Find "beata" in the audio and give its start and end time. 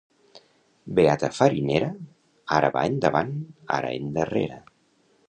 0.99-1.27